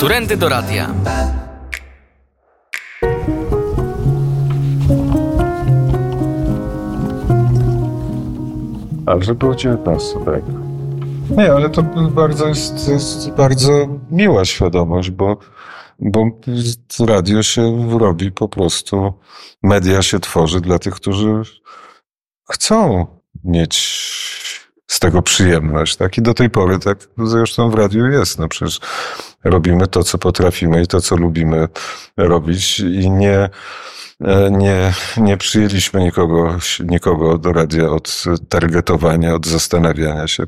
Turendy 0.00 0.36
do 0.36 0.48
radia. 0.48 0.94
Ale 9.06 9.22
że 9.22 9.34
było 9.34 9.54
19, 9.54 10.06
tak. 10.24 10.42
Nie, 11.30 11.52
ale 11.52 11.70
to 11.70 11.82
bardzo 12.10 12.48
jest, 12.48 12.88
jest 12.88 13.30
bardzo 13.30 13.88
miła 14.10 14.44
świadomość, 14.44 15.10
bo, 15.10 15.36
bo 15.98 16.24
radio 17.06 17.42
się 17.42 17.88
robi 17.98 18.32
po 18.32 18.48
prostu, 18.48 19.12
media 19.62 20.02
się 20.02 20.20
tworzy 20.20 20.60
dla 20.60 20.78
tych, 20.78 20.94
którzy 20.94 21.42
chcą 22.50 23.06
mieć 23.44 23.98
z 24.86 25.00
tego 25.00 25.22
przyjemność, 25.22 25.96
tak? 25.96 26.18
I 26.18 26.22
do 26.22 26.34
tej 26.34 26.50
pory 26.50 26.78
tak 26.78 27.08
zresztą 27.18 27.70
w 27.70 27.74
radiu 27.74 28.06
jest. 28.06 28.38
No 28.38 28.48
przecież 28.48 28.80
robimy 29.44 29.86
to, 29.86 30.02
co 30.02 30.18
potrafimy 30.18 30.82
i 30.82 30.86
to, 30.86 31.00
co 31.00 31.16
lubimy 31.16 31.68
robić 32.16 32.80
i 32.80 33.10
nie, 33.10 33.50
e, 34.20 34.50
nie, 34.50 34.92
nie 35.16 35.36
przyjęliśmy 35.36 36.00
nikogo, 36.00 36.56
nikogo 36.84 37.38
do 37.38 37.52
radia 37.52 37.90
od 37.90 38.24
targetowania, 38.48 39.34
od 39.34 39.46
zastanawiania 39.46 40.26
się. 40.26 40.44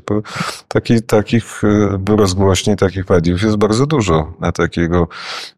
Taki, 0.67 1.01
takich 1.01 1.63
e, 1.63 2.15
rozgłośni, 2.15 2.75
takich 2.75 3.09
mediów 3.09 3.41
jest 3.41 3.57
bardzo 3.57 3.85
dużo. 3.85 4.33
A 4.41 4.51
takiego 4.51 5.07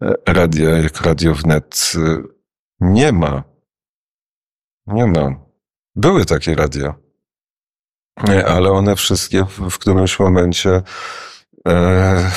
e, 0.01 0.13
radia 0.27 0.69
jak 0.69 1.01
Radio 1.01 1.33
Wnet 1.33 1.93
nie 2.79 3.11
ma. 3.11 3.43
Nie 4.87 5.05
ma. 5.05 5.35
Były 5.95 6.25
takie 6.25 6.55
radia. 6.55 6.95
Ale 8.47 8.71
one 8.71 8.95
wszystkie 8.95 9.45
w 9.69 9.77
którymś 9.77 10.19
momencie 10.19 10.81
e, 11.67 12.31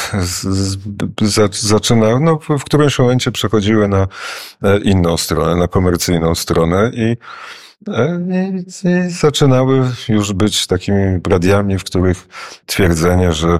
zaczynały, 1.50 2.20
no 2.20 2.38
w 2.58 2.64
którymś 2.64 2.98
momencie 2.98 3.32
przechodziły 3.32 3.88
na 3.88 4.08
e, 4.62 4.78
inną 4.78 5.16
stronę, 5.16 5.56
na 5.56 5.68
komercyjną 5.68 6.34
stronę 6.34 6.90
i, 6.94 7.16
e, 7.88 8.20
i, 8.84 8.88
i 8.88 9.10
zaczynały 9.10 9.90
już 10.08 10.32
być 10.32 10.66
takimi 10.66 11.20
radiami, 11.28 11.78
w 11.78 11.84
których 11.84 12.28
twierdzenie, 12.66 13.32
że 13.32 13.58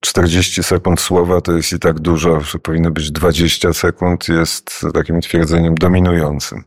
40 0.00 0.62
sekund 0.62 1.00
słowa 1.00 1.40
to 1.40 1.52
jest 1.52 1.72
i 1.72 1.78
tak 1.78 2.00
dużo, 2.00 2.40
że 2.40 2.58
powinno 2.58 2.90
być 2.90 3.10
20 3.10 3.72
sekund, 3.72 4.28
jest 4.28 4.86
takim 4.94 5.20
twierdzeniem 5.20 5.74
dominującym. 5.74 6.64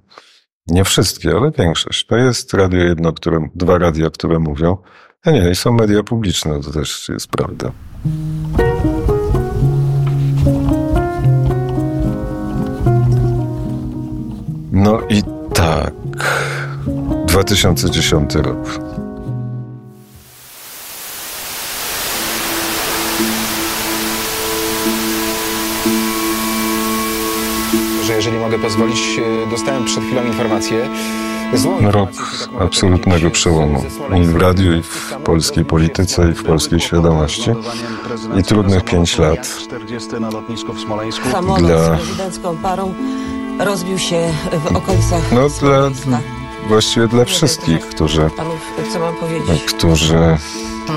Nie 0.68 0.84
wszystkie, 0.84 1.32
ale 1.32 1.52
większość. 1.52 2.06
To 2.06 2.18
jest 2.18 2.54
radio 2.54 2.80
jedno, 2.80 3.14
które, 3.14 3.50
dwa 3.56 3.78
radia, 3.78 4.10
które 4.10 4.40
mówią. 4.40 4.78
A 5.26 5.32
nie, 5.32 5.50
i 5.52 5.56
są 5.56 5.74
media 5.74 6.04
publiczne, 6.04 6.62
to 6.62 6.72
też 6.72 7.10
jest 7.10 7.28
prawda. 7.28 7.72
No 14.72 15.02
i 15.10 15.24
tak. 15.54 15.94
2010 17.28 18.36
rok. 18.36 18.80
że 28.04 28.16
jeżeli 28.16 28.38
mogę 28.38 28.60
pozwolić, 28.60 29.20
e, 29.46 29.50
dostałem 29.50 29.86
przed 29.86 30.04
chwilą 30.04 30.26
informację. 30.26 30.90
Rok 31.82 32.10
absolutnego 32.60 33.32
przełomu 33.32 33.84
i 34.22 34.26
w 34.26 34.36
radiu, 34.36 34.74
i 34.74 34.84
w 34.84 35.16
polskiej 35.24 35.66
polityce, 35.66 36.32
i 36.32 36.34
w 36.34 36.44
polskiej 36.44 36.80
świadomości. 36.80 37.52
I 38.40 38.44
trudnych 38.44 38.84
pięć 38.84 39.18
lat 39.18 39.48
Samolot 41.32 41.62
dla... 41.62 41.96
z 41.96 42.00
prezydencką 42.00 42.58
parą 42.58 42.94
rozbił 43.60 44.00
się 44.00 44.34
w 44.54 44.76
okolicach 44.76 45.32
No 45.32 45.50
dla, 45.50 45.92
właściwie 46.68 47.08
dla 47.08 47.26
wszystkich, 47.26 47.86
którzy, 47.86 48.30
Panów, 48.38 48.74
co 48.94 49.00
mam 49.00 49.16
powiedzieć? 49.16 49.64
którzy 49.64 50.38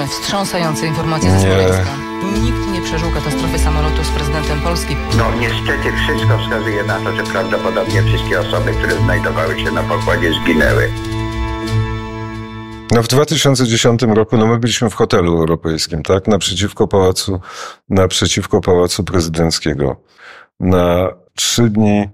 Wstrząsające 0.09 0.87
informacje 0.87 1.31
ze 1.31 1.41
Smoleńska. 1.41 2.12
Nikt 2.23 2.73
nie 2.73 2.83
przeżył 2.83 3.11
katastrofy 3.11 3.59
samolotu 3.59 4.05
z 4.05 4.11
prezydentem 4.11 4.61
Polski. 4.61 4.97
No 5.19 5.25
niestety 5.41 5.93
wszystko 5.97 6.39
wskazuje 6.39 6.85
na 6.85 7.01
to, 7.01 7.17
że 7.17 7.23
prawdopodobnie 7.23 8.03
wszystkie 8.03 8.41
osoby, 8.41 8.73
które 8.73 8.97
znajdowały 8.97 9.61
się 9.61 9.71
na 9.71 9.83
pokładzie 9.83 10.33
zginęły. 10.33 10.93
No 12.91 13.03
w 13.03 13.09
2010 13.09 14.03
roku, 14.03 14.37
no 14.37 14.47
my 14.47 14.59
byliśmy 14.59 14.91
w 14.91 14.95
hotelu 14.95 15.39
europejskim, 15.39 16.03
tak? 16.03 16.29
Naprzeciwko 16.29 16.89
pałacu, 16.89 17.41
naprzeciwko 17.89 18.61
pałacu 18.61 19.05
prezydenckiego. 19.05 19.97
Na 20.61 21.09
trzy 21.35 21.63
dni 21.63 22.09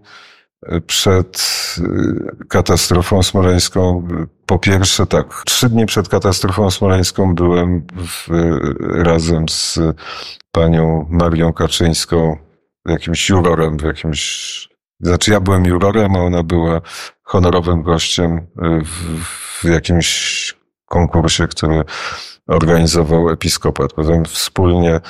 przed 0.87 1.45
y, 1.79 2.47
katastrofą 2.49 3.23
smoleńską. 3.23 4.09
Po 4.47 4.59
pierwsze, 4.59 5.07
tak, 5.07 5.43
trzy 5.47 5.69
dni 5.69 5.87
przed 5.87 6.09
katastrofą 6.09 6.71
smoleńską 6.71 7.35
byłem 7.35 7.87
w, 7.97 8.29
razem 9.05 9.49
z 9.49 9.79
panią 10.53 11.07
Marią 11.11 11.53
Kaczyńską, 11.53 12.37
jakimś 12.87 13.29
jurorem, 13.29 13.79
w 13.79 13.83
jakimś, 13.83 14.69
znaczy 15.01 15.31
ja 15.31 15.41
byłem 15.41 15.65
jurorem, 15.65 16.17
a 16.17 16.19
ona 16.19 16.43
była 16.43 16.81
honorowym 17.23 17.83
gościem 17.83 18.47
w, 18.85 19.25
w 19.61 19.65
jakimś 19.65 20.55
konkursie, 20.87 21.49
który 21.49 21.85
organizował 22.47 23.31
episkopat. 23.31 23.93
Potem 23.93 24.25
wspólnie 24.25 25.01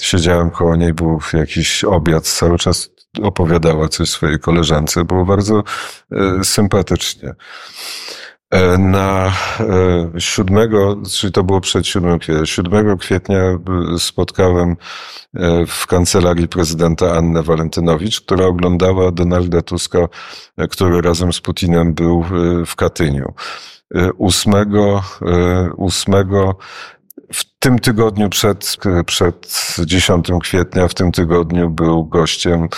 siedziałem 0.00 0.50
koło 0.50 0.76
niej, 0.76 0.94
był 0.94 1.20
jakiś 1.32 1.84
obiad, 1.84 2.24
cały 2.26 2.58
czas 2.58 2.90
opowiadała 3.22 3.88
coś 3.88 4.10
swojej 4.10 4.38
koleżance. 4.38 5.04
Było 5.04 5.24
bardzo 5.24 5.62
e, 6.12 6.44
sympatycznie. 6.44 7.34
E, 8.50 8.78
na 8.78 9.32
7, 10.18 10.58
e, 10.58 11.02
czyli 11.10 11.32
to 11.32 11.44
było 11.44 11.60
przed 11.60 11.86
7 11.86 12.18
kwietnia, 12.18 12.46
7 12.46 12.98
kwietnia 12.98 13.58
spotkałem 13.98 14.76
w 15.66 15.86
kancelarii 15.86 16.48
prezydenta 16.48 17.12
Annę 17.12 17.42
Walentynowicz, 17.42 18.20
która 18.20 18.46
oglądała 18.46 19.12
Donalda 19.12 19.62
Tuska, 19.62 19.98
który 20.70 21.00
razem 21.00 21.32
z 21.32 21.40
Putinem 21.40 21.94
był 21.94 22.24
w 22.66 22.76
Katyniu. 22.76 23.34
8, 24.18 24.54
8 25.78 26.14
w 27.32 27.58
tym 27.58 27.78
tygodniu 27.78 28.28
przed, 28.28 28.76
przed 29.06 29.76
10 29.84 30.26
kwietnia, 30.42 30.88
w 30.88 30.94
tym 30.94 31.12
tygodniu 31.12 31.70
był 31.70 32.04
gościem 32.04 32.68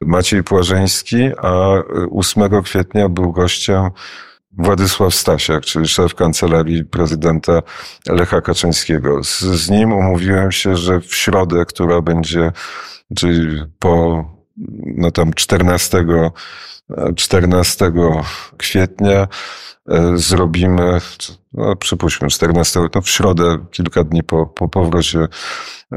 Maciej 0.00 0.42
Płażeński, 0.44 1.30
a 1.42 1.82
8 2.10 2.62
kwietnia 2.62 3.08
był 3.08 3.32
gościem 3.32 3.90
Władysław 4.58 5.14
Stasiak, 5.14 5.64
czyli 5.64 5.88
szef 5.88 6.14
kancelarii 6.14 6.84
prezydenta 6.84 7.62
Lecha 8.08 8.40
Kaczyńskiego. 8.40 9.24
Z, 9.24 9.40
z 9.40 9.70
nim 9.70 9.92
umówiłem 9.92 10.52
się, 10.52 10.76
że 10.76 11.00
w 11.00 11.14
środę, 11.14 11.64
która 11.64 12.00
będzie, 12.00 12.52
czyli 13.16 13.62
po 13.78 14.24
no 14.96 15.10
tam 15.10 15.34
14, 15.34 16.04
14 17.16 17.92
kwietnia, 18.56 19.28
E, 19.88 20.18
zrobimy, 20.18 20.98
no 21.52 21.76
przypuśćmy, 21.76 22.28
14, 22.28 22.80
no 22.94 23.00
w 23.00 23.08
środę, 23.08 23.58
kilka 23.70 24.04
dni 24.04 24.22
po, 24.22 24.46
po 24.46 24.68
powrocie 24.68 25.26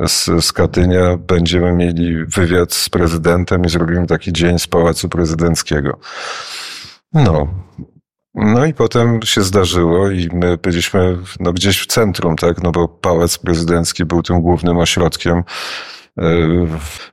z, 0.08 0.46
z 0.46 0.52
Katynia, 0.54 1.18
będziemy 1.18 1.74
mieli 1.74 2.26
wywiad 2.26 2.74
z 2.74 2.90
prezydentem 2.90 3.66
i 3.66 3.70
zrobimy 3.70 4.08
taki 4.08 4.34
dzień 4.34 4.60
z 4.60 4.68
Pałacu 4.68 5.10
Prezydenckiego. 5.10 6.00
No. 7.14 7.48
No 8.36 8.66
i 8.66 8.74
potem 8.74 9.20
się 9.24 9.42
zdarzyło 9.42 10.10
i 10.10 10.30
my 10.34 10.58
byliśmy 10.58 11.18
no, 11.40 11.54
gdzieś 11.54 11.82
w 11.82 11.88
centrum, 11.88 12.36
tak, 12.36 12.64
no 12.64 12.72
bo 12.72 12.88
Pałac 12.88 13.38
Prezydencki 13.38 14.06
był 14.06 14.24
tym 14.24 14.42
głównym 14.42 14.78
ośrodkiem 14.78 15.44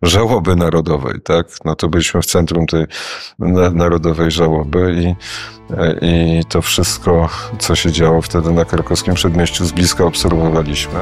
żałoby 0.02 0.56
narodowej, 0.56 1.20
tak? 1.24 1.46
No 1.64 1.74
to 1.74 1.88
byliśmy 1.88 2.22
w 2.22 2.26
centrum 2.26 2.66
tej 2.66 2.84
narodowej 3.74 4.30
żałoby 4.30 4.94
i, 4.94 5.06
e, 5.76 5.98
i 6.02 6.44
to 6.48 6.62
wszystko, 6.62 7.28
co 7.58 7.74
się 7.74 7.92
działo 7.92 8.22
wtedy 8.22 8.50
na 8.50 8.64
krakowskim 8.64 9.14
przedmieściu 9.14 9.64
z 9.64 9.72
bliska 9.72 10.04
obserwowaliśmy. 10.04 11.00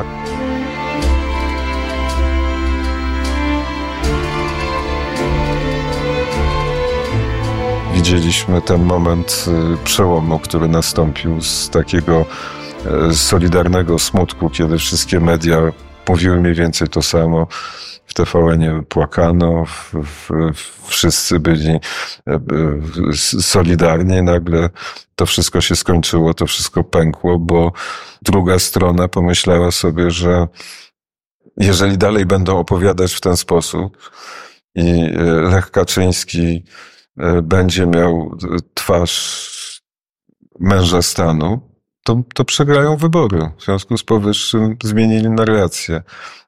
Widzieliśmy 7.95 8.63
ten 8.63 8.85
moment 8.85 9.45
y, 9.75 9.85
przełomu, 9.85 10.39
który 10.39 10.69
nastąpił 10.69 11.41
z 11.41 11.71
takiego 11.71 12.27
e, 13.09 13.15
solidarnego 13.15 13.99
smutku, 13.99 14.51
kiedy 14.51 14.79
wszystkie 14.79 15.21
media 15.21 15.59
mówiły 16.09 16.41
mniej 16.41 16.55
więcej 16.55 16.89
to 16.89 17.03
samo 17.03 17.47
w 18.11 18.15
tvn 18.15 18.85
płakano, 18.89 19.65
w, 19.65 19.95
w, 19.95 20.31
wszyscy 20.87 21.41
byli 21.41 21.71
e, 21.71 21.81
solidarni. 23.41 24.23
Nagle 24.23 24.71
to 25.15 25.27
wszystko 25.27 25.61
się 25.61 25.77
skończyło, 25.77 26.35
to 26.35 26.47
wszystko 26.47 26.85
pękło, 26.85 27.39
bo 27.39 27.73
druga 28.23 28.59
strona 28.59 29.09
pomyślała 29.09 29.71
sobie, 29.71 30.11
że 30.11 30.49
jeżeli 31.57 31.99
dalej 31.99 32.27
będą 32.27 32.59
opowiadać 32.59 33.15
w 33.15 33.21
ten 33.21 33.37
sposób, 33.37 34.11
i 34.75 34.91
e, 34.91 35.23
Lech 35.25 35.71
Kaczyński 35.71 36.65
e, 37.19 37.43
będzie 37.43 37.87
miał 37.87 38.37
twarz 38.75 39.83
męża 40.61 41.03
stanu, 41.03 41.70
to, 42.05 42.23
to 42.35 42.45
przegrają 42.45 42.97
wybory. 42.97 43.51
W 43.59 43.65
związku 43.65 43.99
z 43.99 44.05
powyższym 44.05 44.77
zmienili 44.83 45.31
narrację. 45.31 46.03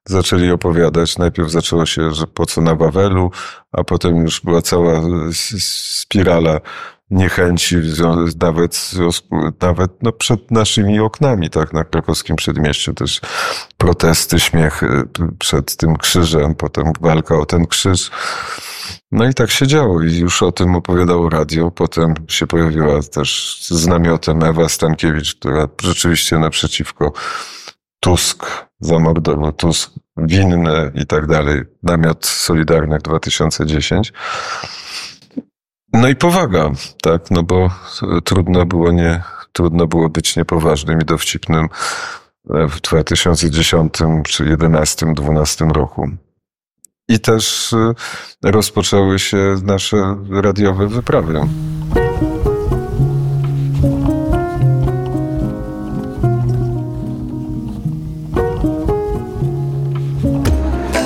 Zaczęli 0.05 0.51
opowiadać, 0.51 1.19
najpierw 1.19 1.51
zaczęło 1.51 1.87
się, 1.87 2.13
że 2.13 2.27
po 2.27 2.47
co 2.47 2.61
na 2.61 2.75
Wawelu, 2.75 3.31
a 3.73 3.85
potem 3.85 4.17
już 4.17 4.41
była 4.41 4.63
cała 4.63 5.01
spirala 5.61 6.61
niechęci, 7.11 7.77
nawet, 8.41 8.91
nawet 9.61 10.03
no 10.03 10.13
przed 10.13 10.51
naszymi 10.51 11.01
oknami, 11.01 11.51
tak, 11.51 11.73
na 11.73 11.85
krakowskim 11.85 12.37
przedmieściu 12.37 12.95
też 12.95 13.21
protesty, 13.79 14.41
śmiechy 14.41 15.03
przed 15.39 15.77
tym 15.77 15.97
krzyżem, 15.97 16.55
potem 16.55 16.93
walka 17.01 17.39
o 17.39 17.47
ten 17.47 17.67
krzyż. 17.67 18.11
No 19.13 19.29
i 19.29 19.35
tak 19.35 19.51
się 19.51 19.67
działo 19.67 20.03
i 20.03 20.19
już 20.19 20.43
o 20.43 20.53
tym 20.53 20.77
opowiadało 20.77 21.31
radio. 21.31 21.71
Potem 21.71 22.15
się 22.29 22.47
pojawiła 22.47 23.03
też 23.03 23.59
z 23.71 23.87
namiotem 23.87 24.43
Ewa 24.43 24.69
Stankiewicz, 24.69 25.35
która 25.35 25.69
rzeczywiście 25.83 26.39
naprzeciwko 26.39 27.13
Tusk 28.01 28.47
zamordował, 28.81 29.53
Tusk 29.53 29.91
winny 30.17 30.93
i 30.95 31.07
tak 31.07 31.27
dalej. 31.27 31.63
Namiot 31.83 32.27
Solidarnych 32.27 33.03
2010. 33.03 34.13
No 35.93 36.09
i 36.09 36.17
powaga, 36.17 36.71
tak, 37.03 37.31
no 37.31 37.43
bo 37.43 37.71
trudno 38.25 38.67
było 38.67 38.93
nie, 38.93 39.23
trudno 39.53 39.87
było 39.87 40.09
być 40.09 40.37
niepoważnym 40.37 41.01
i 41.01 41.05
dowcipnym 41.05 41.69
w 42.45 42.81
2010 42.81 43.95
czy 44.25 44.45
11, 44.45 45.07
12 45.15 45.65
roku. 45.65 46.11
I 47.13 47.21
też 47.21 47.73
y, 47.73 47.95
rozpoczęły 48.43 49.19
się 49.19 49.57
nasze 49.63 50.17
radiowe 50.31 50.89
wyprawy. 50.89 51.41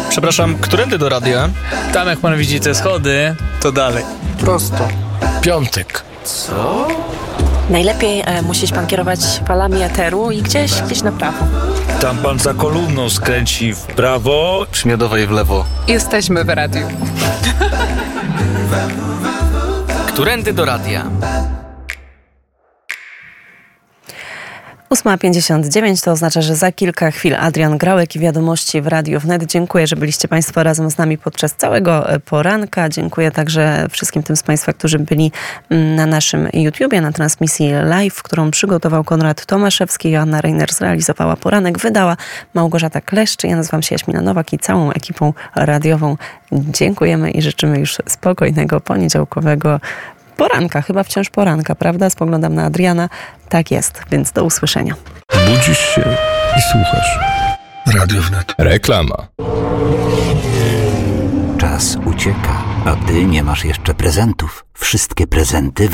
Przepraszam, 0.08 0.56
którędy 0.60 0.98
do 0.98 1.08
radia? 1.08 1.48
Tam 1.92 2.08
jak 2.08 2.18
pan 2.18 2.36
widzi 2.36 2.60
te 2.60 2.74
schody, 2.74 3.34
to 3.60 3.72
dalej. 3.72 4.04
Prosto. 4.40 4.88
Piątek. 5.42 6.02
Co? 6.24 6.88
Najlepiej 7.70 8.22
e, 8.26 8.42
musi 8.42 8.68
pan 8.68 8.86
kierować 8.86 9.20
falami 9.46 9.82
eteru 9.82 10.30
i 10.30 10.42
gdzieś, 10.42 10.82
gdzieś 10.82 11.02
na 11.02 11.12
prawo. 11.12 11.46
Tam 12.00 12.18
pan 12.18 12.38
za 12.38 12.54
kolumną 12.54 13.10
skręci 13.10 13.74
w 13.74 13.80
prawo. 13.80 14.66
Przy 14.70 14.88
Miodowej 14.88 15.26
w 15.26 15.30
lewo. 15.30 15.64
Jesteśmy 15.88 16.44
w 16.44 16.48
radiu. 16.48 16.86
Którędy 20.06 20.52
do 20.52 20.64
radia? 20.64 21.04
8.59 24.90 26.04
to 26.04 26.12
oznacza, 26.12 26.42
że 26.42 26.56
za 26.56 26.72
kilka 26.72 27.10
chwil 27.10 27.34
Adrian 27.34 27.78
Grałek 27.78 28.16
i 28.16 28.18
wiadomości 28.18 28.82
w 28.82 28.86
Radiu 28.86 29.20
Wnet. 29.20 29.44
Dziękuję, 29.44 29.86
że 29.86 29.96
byliście 29.96 30.28
Państwo 30.28 30.62
razem 30.62 30.90
z 30.90 30.98
nami 30.98 31.18
podczas 31.18 31.54
całego 31.54 32.10
e, 32.10 32.20
poranka. 32.20 32.88
Dziękuję 32.88 33.30
także 33.30 33.86
wszystkim 33.90 34.22
tym 34.22 34.36
z 34.36 34.42
Państwa, 34.42 34.72
którzy 34.72 34.98
byli 34.98 35.32
mm, 35.70 35.94
na 35.94 36.06
naszym 36.06 36.48
YouTubie, 36.52 37.00
na 37.00 37.12
transmisji 37.12 37.70
live, 37.84 38.22
którą 38.22 38.50
przygotował 38.50 39.04
Konrad 39.04 39.46
Tomaszewski. 39.46 40.10
Joanna 40.10 40.40
Reiner 40.40 40.72
zrealizowała 40.72 41.36
poranek, 41.36 41.78
wydała 41.78 42.16
Małgorzata 42.54 43.00
Kleszcz. 43.00 43.44
Ja 43.44 43.56
nazywam 43.56 43.82
się 43.82 43.94
Jaśmina 43.94 44.20
Nowak 44.20 44.52
i 44.52 44.58
całą 44.58 44.90
ekipą 44.92 45.32
radiową 45.54 46.16
dziękujemy 46.52 47.30
i 47.30 47.42
życzymy 47.42 47.78
już 47.78 47.96
spokojnego 48.06 48.80
poniedziałkowego 48.80 49.80
poranka, 50.36 50.82
chyba 50.82 51.02
wciąż 51.02 51.30
poranka, 51.30 51.74
prawda? 51.74 52.10
Spoglądam 52.10 52.54
na 52.54 52.64
Adriana. 52.64 53.08
Tak 53.48 53.70
jest, 53.70 54.02
więc 54.10 54.32
do 54.32 54.44
usłyszenia. 54.44 54.94
Budzisz 55.46 55.78
się 55.78 56.16
i 56.58 56.60
słuchasz. 56.72 57.18
Radio 57.94 58.22
Wnet. 58.22 58.54
Reklama. 58.58 59.28
Czas 61.58 61.96
ucieka, 62.04 62.64
a 62.84 62.96
ty 63.06 63.24
nie 63.24 63.42
masz 63.42 63.64
jeszcze 63.64 63.94
prezentów. 63.94 64.64
Wszystkie 64.74 65.26
prezenty 65.26 65.84